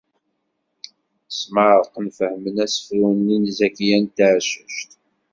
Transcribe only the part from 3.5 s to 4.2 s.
Zakiya n